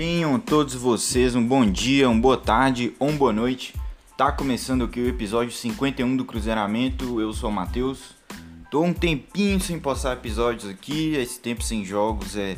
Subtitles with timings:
[0.00, 3.74] Tenham todos vocês um bom dia, uma boa tarde ou uma boa noite.
[4.16, 7.20] Tá começando aqui o episódio 51 do Cruzeiramento.
[7.20, 8.14] Eu sou o Matheus.
[8.70, 11.14] Tô um tempinho sem postar episódios aqui.
[11.16, 12.56] Esse tempo sem jogos é,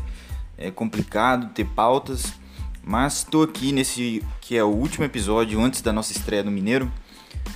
[0.56, 2.32] é complicado ter pautas.
[2.80, 6.88] Mas tô aqui nesse que é o último episódio antes da nossa estreia no Mineiro.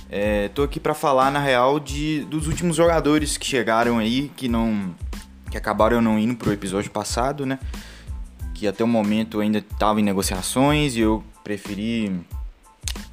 [0.09, 4.49] É, tô aqui para falar na real de dos últimos jogadores que chegaram aí que
[4.49, 4.93] não
[5.49, 7.57] que acabaram não indo pro episódio passado, né?
[8.57, 12.11] Que até o momento ainda estava em negociações e eu preferi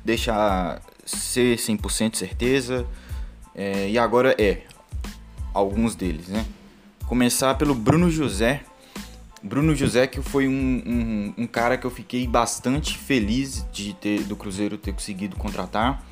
[0.02, 2.86] deixar ser 100% certeza.
[3.54, 4.62] É, e agora é,
[5.52, 6.46] alguns deles, né?
[7.06, 8.62] Começar pelo Bruno José.
[9.42, 14.24] Bruno José que foi um, um, um, cara que eu fiquei bastante feliz de ter
[14.24, 16.02] do Cruzeiro ter conseguido contratar.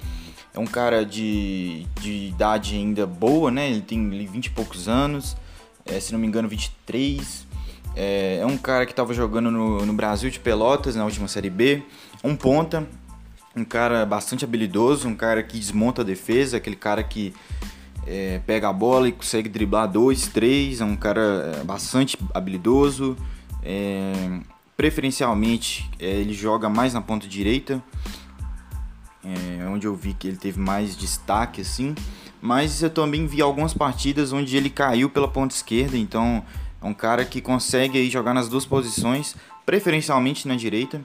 [0.52, 3.70] É um cara de, de idade ainda boa, né?
[3.70, 5.34] Ele tem 20 e poucos anos,
[5.86, 7.50] é, se não me engano 23.
[7.94, 11.50] É, é um cara que estava jogando no, no Brasil de Pelotas na última Série
[11.50, 11.82] B.
[12.24, 12.88] Um ponta,
[13.54, 17.34] um cara bastante habilidoso, um cara que desmonta a defesa, aquele cara que
[18.06, 20.80] é, pega a bola e consegue driblar dois, três.
[20.80, 23.16] É um cara é, bastante habilidoso.
[23.62, 24.40] É,
[24.76, 27.82] preferencialmente, é, ele joga mais na ponta direita,
[29.24, 31.94] é onde eu vi que ele teve mais destaque assim.
[32.40, 36.42] Mas eu também vi algumas partidas onde ele caiu pela ponta esquerda, então
[36.82, 41.00] é um cara que consegue aí jogar nas duas posições, preferencialmente na direita.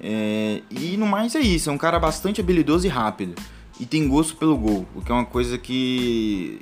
[0.00, 3.34] É, e no mais é isso, é um cara bastante habilidoso e rápido.
[3.80, 6.60] E tem gosto pelo gol, o que é uma coisa que,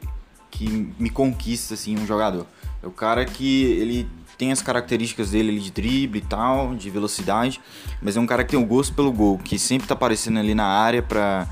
[0.50, 0.68] que
[0.98, 2.46] me conquista assim um jogador.
[2.82, 7.60] É o cara que ele tem as características dele de drible e tal, de velocidade,
[8.02, 10.54] mas é um cara que tem o gosto pelo gol, que sempre tá aparecendo ali
[10.54, 11.46] na área para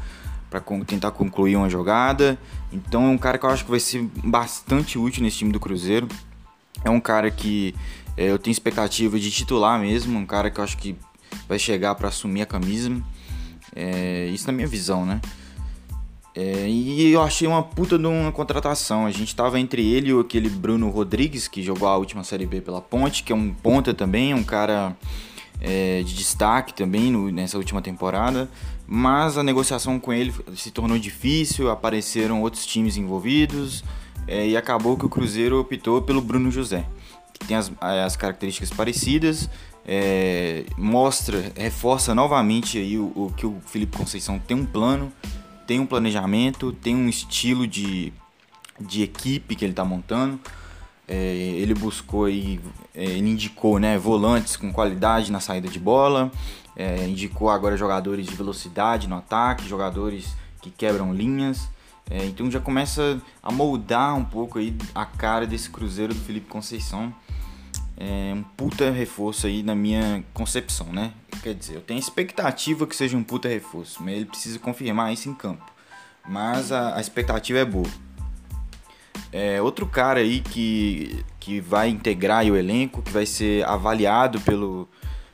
[0.51, 2.39] para tentar concluir uma jogada.
[2.73, 5.59] Então é um cara que eu acho que vai ser bastante útil nesse time do
[5.59, 6.07] Cruzeiro.
[6.85, 7.75] É um cara que
[8.17, 10.95] é, eu tenho expectativa de titular mesmo, um cara que eu acho que
[11.49, 12.95] vai chegar para assumir a camisa.
[13.75, 15.21] É, isso na minha visão, né?
[16.37, 19.07] É, e eu achei uma puta de uma contratação.
[19.07, 22.61] A gente tava entre ele e aquele Bruno Rodrigues, que jogou a última Série B
[22.61, 24.97] pela Ponte, que é um ponta também, um cara
[25.61, 28.49] é, de destaque também no, nessa última temporada.
[28.87, 33.83] Mas a negociação com ele se tornou difícil, apareceram outros times envolvidos
[34.27, 36.85] é, e acabou que o Cruzeiro optou pelo Bruno José,
[37.33, 39.49] que tem as, as características parecidas,
[39.87, 45.13] é, mostra, reforça novamente aí o, o, que o Felipe Conceição tem um plano,
[45.67, 48.13] tem um planejamento, tem um estilo de,
[48.81, 50.41] de equipe que ele está montando.
[51.07, 52.59] É, ele buscou aí,
[52.95, 56.33] é, ele indicou né, volantes com qualidade na saída de bola,
[56.75, 61.69] é, indicou agora jogadores de velocidade no ataque, jogadores que quebram linhas.
[62.11, 66.49] É, então já começa a moldar um pouco aí a cara desse Cruzeiro do Felipe
[66.49, 67.15] Conceição.
[67.97, 71.13] É um puta reforço aí na minha concepção, né?
[71.43, 75.29] Quer dizer, eu tenho expectativa que seja um puta reforço, mas ele precisa confirmar isso
[75.29, 75.65] em campo.
[76.29, 77.89] Mas a, a expectativa é boa.
[79.31, 84.89] É, outro cara aí que, que vai integrar o elenco, que vai ser avaliado pelo,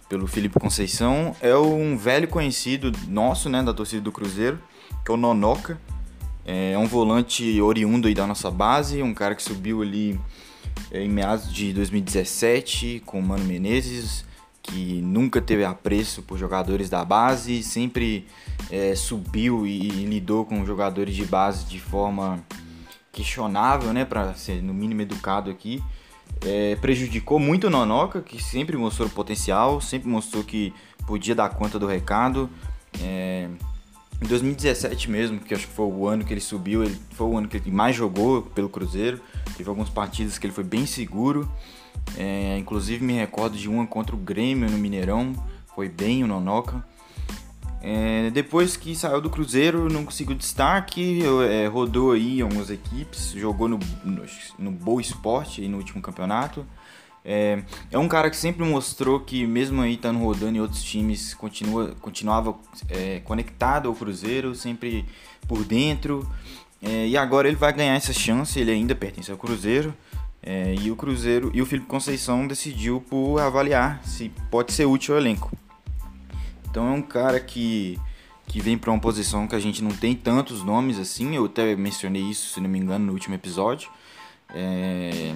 [0.08, 4.58] pelo Felipe Conceição, é um velho conhecido nosso, né, da torcida do Cruzeiro,
[5.04, 5.78] que é o Nonoca.
[6.52, 10.18] É um volante oriundo aí da nossa base, um cara que subiu ali
[10.90, 14.24] é, em meados de 2017 com o Mano Menezes,
[14.60, 18.26] que nunca teve apreço por jogadores da base, sempre
[18.68, 22.44] é, subiu e, e, lidou com jogadores de base de forma
[23.12, 25.80] questionável, né, para ser no mínimo educado aqui.
[26.44, 30.74] É, prejudicou muito o Nonoca, que sempre mostrou potencial, sempre mostrou que
[31.06, 32.50] podia dar conta do recado.
[33.00, 33.48] É,
[34.22, 37.38] em 2017 mesmo, que acho que foi o ano que ele subiu, ele foi o
[37.38, 39.20] ano que ele mais jogou pelo Cruzeiro.
[39.56, 41.50] Teve algumas partidas que ele foi bem seguro.
[42.16, 45.32] É, inclusive me recordo de uma contra o Grêmio no Mineirão,
[45.74, 46.84] foi bem o Nonoca.
[47.82, 53.68] É, depois que saiu do Cruzeiro, não conseguiu destaque, é, rodou aí algumas equipes, jogou
[53.68, 54.22] no, no,
[54.58, 56.66] no Boa Esporte no último campeonato.
[57.24, 61.34] É, é um cara que sempre mostrou que, mesmo aí estando rodando em outros times,
[61.34, 62.56] continua, continuava
[62.88, 65.04] é, conectado ao Cruzeiro, sempre
[65.46, 66.28] por dentro.
[66.82, 69.94] É, e agora ele vai ganhar essa chance, ele ainda pertence ao Cruzeiro.
[70.42, 75.14] É, e o Cruzeiro e o Felipe Conceição decidiu por avaliar se pode ser útil
[75.14, 75.52] ao elenco.
[76.70, 77.98] Então é um cara que,
[78.46, 81.34] que vem para uma posição que a gente não tem tantos nomes assim.
[81.36, 83.90] Eu até mencionei isso, se não me engano, no último episódio.
[84.54, 85.34] É,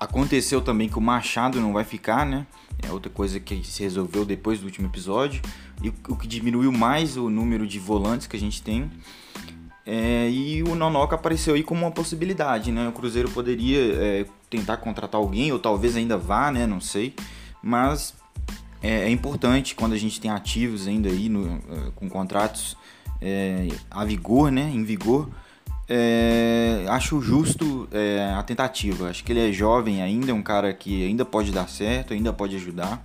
[0.00, 2.46] Aconteceu também que o Machado não vai ficar, né?
[2.82, 5.42] É outra coisa que se resolveu depois do último episódio.
[5.82, 8.90] E o que diminuiu mais o número de volantes que a gente tem.
[9.84, 12.88] É, e o Nonoca apareceu aí como uma possibilidade, né?
[12.88, 16.66] O Cruzeiro poderia é, tentar contratar alguém, ou talvez ainda vá, né?
[16.66, 17.14] Não sei.
[17.62, 18.14] Mas
[18.82, 22.76] é, é, importante quando a gente tem ativos ainda aí no, eh, com contratos
[23.20, 25.28] é, a vigor, né, em vigor,
[25.92, 29.08] é, acho justo é, a tentativa.
[29.08, 32.32] Acho que ele é jovem ainda, é um cara que ainda pode dar certo, ainda
[32.32, 33.04] pode ajudar.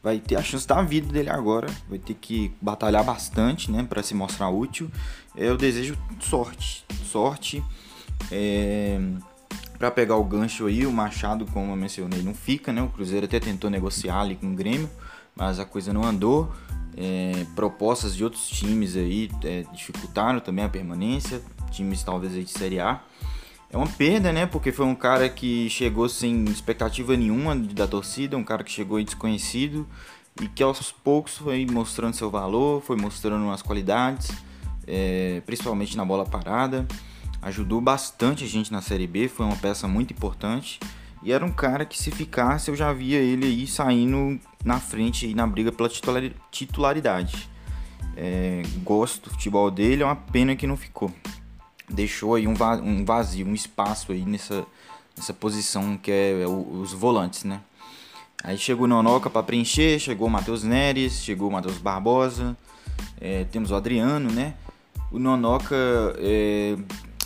[0.00, 4.00] Vai ter a chance da vida dele agora, vai ter que batalhar bastante, né, para
[4.00, 4.88] se mostrar útil.
[5.34, 7.64] Eu desejo sorte, sorte.
[8.30, 9.00] É,
[9.76, 12.80] para pegar o gancho aí, o Machado, como eu mencionei, não fica, né?
[12.80, 14.88] O Cruzeiro até tentou negociar ali com o Grêmio,
[15.34, 16.52] mas a coisa não andou.
[16.96, 21.42] É, propostas de outros times aí é, dificultaram também a permanência,
[21.74, 23.00] times talvez aí de Série A.
[23.70, 24.46] É uma perda, né?
[24.46, 28.98] Porque foi um cara que chegou sem expectativa nenhuma da torcida, um cara que chegou
[28.98, 29.86] aí desconhecido
[30.40, 34.30] e que aos poucos foi mostrando seu valor, foi mostrando as qualidades,
[34.86, 36.86] é, principalmente na bola parada
[37.44, 40.80] ajudou bastante a gente na Série B, foi uma peça muito importante.
[41.22, 45.26] E era um cara que se ficasse eu já via ele aí saindo na frente
[45.26, 45.88] aí na briga pela
[46.50, 47.48] titularidade.
[48.16, 51.12] É, gosto do futebol dele, é uma pena que não ficou.
[51.88, 54.64] Deixou aí um vazio, um espaço aí nessa,
[55.16, 57.60] nessa posição que é os volantes, né?
[58.42, 62.56] Aí chegou o Nonoca para preencher, chegou o Matheus Neres, chegou o Matheus Barbosa,
[63.20, 64.54] é, temos o Adriano, né?
[65.10, 65.76] O Nonoca
[66.18, 66.76] é,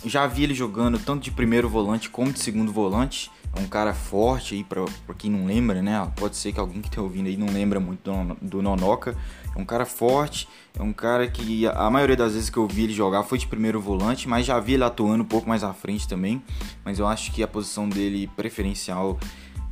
[0.05, 3.29] já vi ele jogando tanto de primeiro volante como de segundo volante.
[3.55, 6.09] É um cara forte aí, pra, pra quem não lembra, né?
[6.15, 9.15] Pode ser que alguém que tá ouvindo aí não lembra muito do, do Nonoca.
[9.59, 12.83] É um cara forte, é um cara que a maioria das vezes que eu vi
[12.83, 15.73] ele jogar foi de primeiro volante, mas já vi ele atuando um pouco mais à
[15.73, 16.41] frente também.
[16.85, 19.19] Mas eu acho que a posição dele preferencial,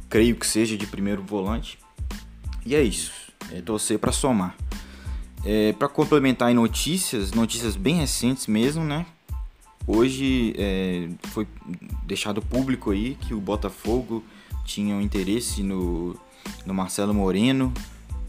[0.10, 1.80] creio que seja de primeiro volante.
[2.66, 3.14] E é isso,
[3.50, 4.58] é torcer para somar.
[5.46, 9.06] É, para complementar em notícias, notícias bem recentes mesmo, né?
[9.88, 11.48] Hoje é, foi
[12.04, 14.22] deixado público aí que o Botafogo
[14.66, 16.14] tinha um interesse no,
[16.66, 17.74] no Marcelo Moreno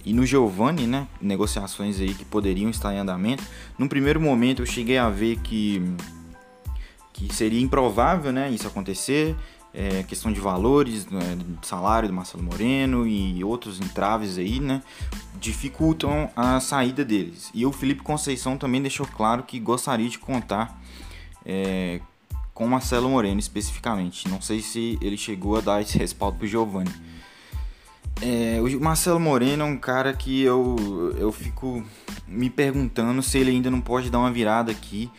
[0.08, 1.06] e no Giovani, né?
[1.20, 3.44] Negociações aí que poderiam estar em andamento.
[3.78, 5.82] Num primeiro momento eu cheguei a ver que,
[7.12, 8.50] que seria improvável, né?
[8.50, 9.36] Isso acontecer.
[9.74, 14.82] É, questão de valores, né, salário do Marcelo Moreno e outros entraves aí, né?
[15.38, 17.50] Dificultam a saída deles.
[17.52, 20.80] E o Felipe Conceição também deixou claro que gostaria de contar
[21.44, 22.00] é,
[22.54, 24.26] com Marcelo Moreno especificamente.
[24.26, 27.17] Não sei se ele chegou a dar esse respaldo pro Giovanni.
[28.20, 31.84] É, o Marcelo Moreno é um cara que eu, eu fico
[32.26, 35.10] me perguntando se ele ainda não pode dar uma virada aqui.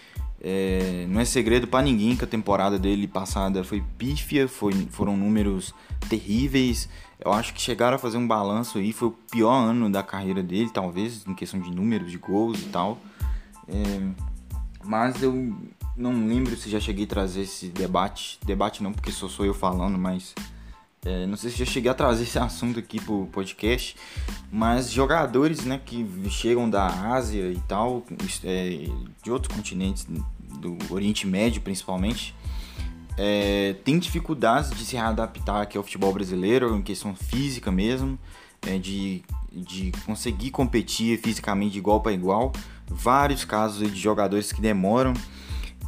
[0.41, 5.17] É, não é segredo para ninguém que a temporada dele passada foi pífia, foi, foram
[5.17, 5.73] números
[6.09, 6.89] terríveis.
[7.19, 10.41] Eu acho que chegaram a fazer um balanço aí, foi o pior ano da carreira
[10.41, 12.97] dele, talvez, em questão de números, de gols e tal.
[13.67, 14.01] É,
[14.85, 15.53] mas eu
[15.97, 18.39] não lembro se já cheguei a trazer esse debate.
[18.45, 20.33] Debate não, porque só sou eu falando, mas.
[21.05, 23.95] É, não sei se já cheguei a trazer esse assunto aqui pro podcast,
[24.51, 28.03] mas jogadores né, que chegam da Ásia e tal,
[28.43, 28.85] é,
[29.23, 30.05] de outros continentes,
[30.59, 32.35] do Oriente Médio principalmente,
[33.17, 38.19] é, tem dificuldades de se readaptar aqui ao futebol brasileiro, em questão física mesmo,
[38.67, 42.51] é, de, de conseguir competir fisicamente de igual para igual.
[42.87, 45.13] Vários casos de jogadores que demoram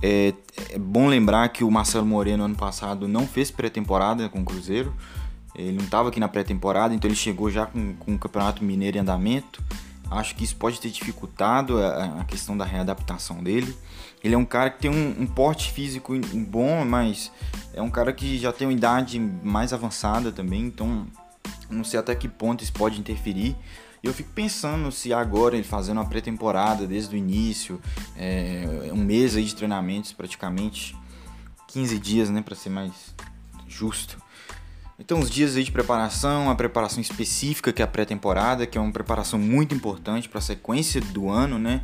[0.01, 0.33] é,
[0.69, 4.93] é, bom lembrar que o Marcelo Moreno ano passado não fez pré-temporada com o Cruzeiro.
[5.55, 8.98] Ele não estava aqui na pré-temporada, então ele chegou já com, com o Campeonato Mineiro
[8.98, 9.62] em andamento.
[10.10, 13.75] Acho que isso pode ter dificultado a, a questão da readaptação dele.
[14.24, 16.13] Ele é um cara que tem um, um, porte físico
[16.48, 17.31] bom, mas
[17.74, 21.08] é um cara que já tem uma idade mais avançada também, então
[21.72, 23.56] não sei até que ponto isso pode interferir.
[24.04, 27.80] Eu fico pensando se agora ele fazendo uma pré-temporada desde o início,
[28.18, 30.98] é, um mês aí de treinamentos praticamente,
[31.68, 32.92] 15 dias, né, para ser mais
[33.68, 34.18] justo.
[35.00, 38.82] Então, os dias aí de preparação, a preparação específica que é a pré-temporada, que é
[38.82, 41.82] uma preparação muito importante para a sequência do ano, né?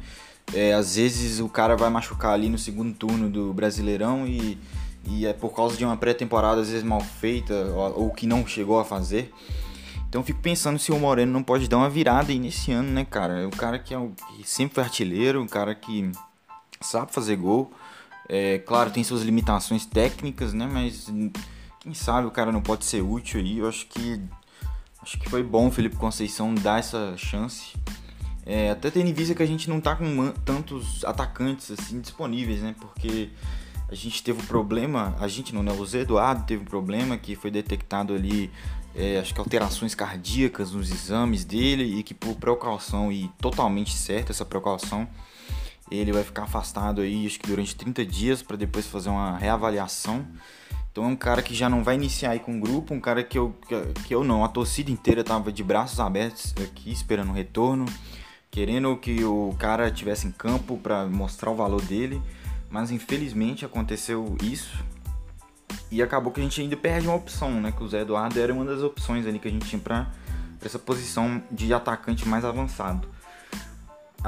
[0.53, 4.57] É, às vezes o cara vai machucar ali no segundo turno do Brasileirão e,
[5.05, 8.45] e é por causa de uma pré-temporada às vezes mal feita ou, ou que não
[8.45, 9.33] chegou a fazer.
[10.09, 13.05] Então fico pensando se o Moreno não pode dar uma virada aí nesse ano, né,
[13.05, 13.41] cara?
[13.41, 16.11] É um cara que, é um, que sempre foi artilheiro, um cara que
[16.79, 17.71] sabe fazer gol.
[18.29, 20.69] É, claro, tem suas limitações técnicas, né?
[20.71, 21.11] Mas
[21.79, 23.59] quem sabe o cara não pode ser útil aí.
[23.59, 24.21] Eu acho que
[25.01, 27.75] acho que foi bom o Felipe Conceição dar essa chance.
[28.45, 32.61] É, até tendo em vista que a gente não tá com tantos atacantes assim disponíveis,
[32.61, 32.73] né?
[32.79, 33.29] Porque
[33.89, 35.71] a gente teve um problema, a gente não, né?
[35.71, 38.49] O Zé Eduardo teve um problema que foi detectado ali
[38.97, 44.31] é, acho que alterações cardíacas nos exames dele e que por precaução e totalmente certa
[44.31, 45.07] essa precaução,
[45.91, 50.25] ele vai ficar afastado aí acho que durante 30 dias para depois fazer uma reavaliação.
[50.91, 53.23] Então é um cara que já não vai iniciar aí com o grupo, um cara
[53.23, 53.55] que eu,
[54.07, 57.85] que eu não, a torcida inteira tava de braços abertos aqui esperando o retorno,
[58.49, 62.19] querendo que o cara tivesse em campo para mostrar o valor dele,
[62.67, 64.83] mas infelizmente aconteceu isso
[65.91, 67.71] e acabou que a gente ainda perde uma opção, né?
[67.71, 70.07] Que o Zé Eduardo era uma das opções ali que a gente tinha para
[70.63, 73.07] essa posição de atacante mais avançado.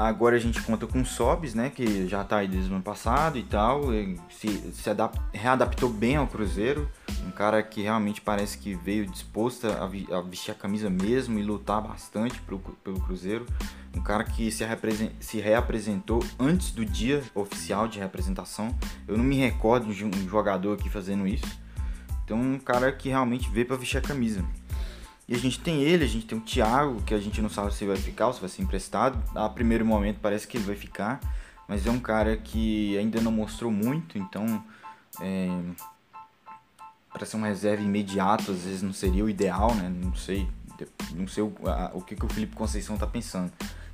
[0.00, 2.82] Agora a gente conta com o Sobis, né, que já está aí desde o ano
[2.82, 6.90] passado e tal, e se, se adapt, readaptou bem ao Cruzeiro,
[7.26, 11.38] um cara que realmente parece que veio disposto a, vi, a vestir a camisa mesmo
[11.38, 13.44] e lutar bastante pro, pelo Cruzeiro,
[13.94, 14.64] um cara que se,
[15.20, 18.74] se reapresentou antes do dia oficial de representação,
[19.06, 21.60] eu não me recordo de um jogador aqui fazendo isso,
[22.24, 24.42] então um cara que realmente veio para vestir a camisa.
[25.30, 27.72] E a gente tem ele, a gente tem o Thiago, que a gente não sabe
[27.72, 29.16] se vai ficar ou se vai ser emprestado.
[29.32, 31.20] A primeiro momento parece que ele vai ficar,
[31.68, 34.64] mas é um cara que ainda não mostrou muito, então
[35.20, 35.48] é,
[37.12, 39.88] para ser um reserva imediato às vezes não seria o ideal, né?
[39.88, 40.48] Não sei,
[41.14, 43.52] não sei o, a, o que, que o Felipe Conceição tá pensando.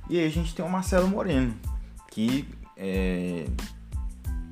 [0.09, 1.55] E aí a gente tem o Marcelo Moreno,
[2.09, 3.45] que é,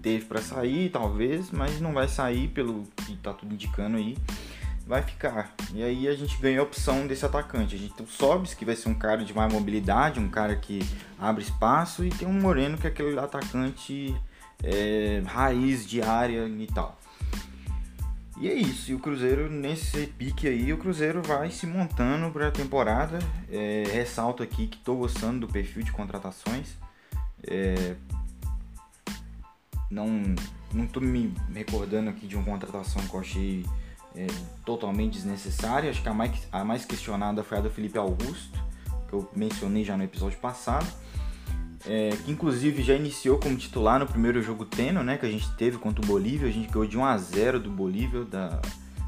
[0.03, 4.15] teve para sair talvez, mas não vai sair pelo que tá tudo indicando aí
[4.85, 5.53] vai ficar.
[5.73, 7.75] E aí a gente ganha a opção desse atacante.
[7.75, 10.55] A gente tem o Sobis, que vai ser um cara de mais mobilidade, um cara
[10.55, 10.81] que
[11.19, 14.15] abre espaço, e tem um Moreno, que é aquele atacante
[14.63, 16.99] é, raiz de área e tal.
[18.37, 22.49] E é isso, e o Cruzeiro, nesse pique aí, o Cruzeiro vai se montando para
[22.49, 23.17] a temporada.
[23.49, 26.75] É, ressalto aqui que estou gostando do perfil de contratações.
[27.47, 27.95] É,
[29.89, 30.35] não,
[30.73, 33.65] não tô me recordando aqui de uma contratação que eu achei
[34.15, 34.27] é,
[34.65, 35.89] totalmente desnecessária.
[35.89, 38.57] Acho que a mais, a mais questionada foi a do Felipe Augusto,
[39.07, 40.87] que eu mencionei já no episódio passado.
[41.87, 45.47] É, que inclusive já iniciou como titular no primeiro jogo teno, né, que a gente
[45.51, 46.47] teve contra o Bolívia.
[46.47, 48.59] A gente ganhou de 1 a 0 do Bolívia, da,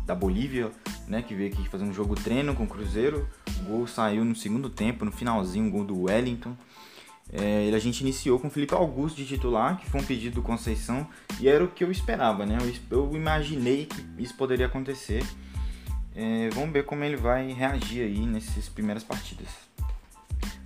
[0.06, 0.70] da Bolívia,
[1.08, 3.28] né, que veio aqui fazer um jogo treino com o Cruzeiro.
[3.62, 6.56] O gol saiu no segundo tempo, no finalzinho, o gol do Wellington.
[7.32, 10.42] É, a gente iniciou com o Felipe Augusto de titular, que foi um pedido do
[10.42, 11.08] Conceição,
[11.40, 12.58] e era o que eu esperava, né?
[12.90, 15.26] Eu, eu imaginei que isso poderia acontecer.
[16.16, 19.50] É, vamos ver como ele vai reagir aí nessas primeiras partidas.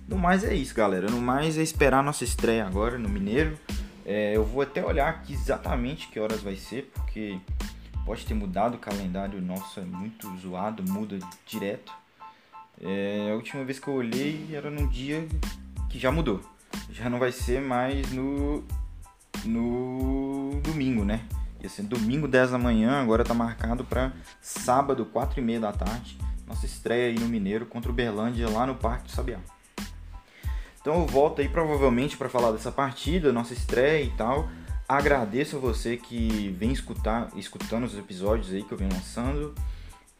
[0.08, 1.10] No mais é isso, galera.
[1.10, 3.58] No mais é esperar a nossa estreia agora no Mineiro.
[4.06, 7.38] É, eu vou até olhar aqui exatamente que horas vai ser, porque
[8.04, 11.92] pode ter mudado o calendário nosso, é muito zoado, muda direto.
[12.80, 15.26] É, a última vez que eu olhei era num dia
[15.88, 16.51] que já mudou
[16.92, 18.62] já não vai ser mais no,
[19.44, 21.22] no domingo, né?
[21.60, 25.72] Ia ser domingo 10 da manhã, agora tá marcado para sábado 4 e meia da
[25.72, 26.18] tarde.
[26.46, 29.38] Nossa estreia aí no Mineiro contra o Berlândia lá no Parque do Sabiá.
[30.80, 34.48] Então eu volto aí provavelmente para falar dessa partida, nossa estreia e tal.
[34.88, 39.54] Agradeço a você que vem escutar, escutando os episódios aí que eu venho lançando.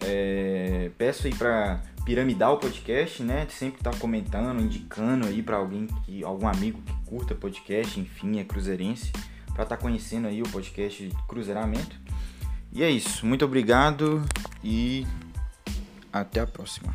[0.00, 3.47] É, peço aí para piramidar o podcast, né?
[3.49, 8.44] Sempre tá comentando, indicando aí para alguém que algum amigo que curta podcast, enfim, é
[8.44, 9.12] cruzeirense,
[9.52, 12.00] para estar tá conhecendo aí o podcast Cruzeiramento.
[12.73, 13.26] E é isso.
[13.26, 14.25] Muito obrigado
[14.64, 15.06] e
[16.12, 16.92] até a próxima.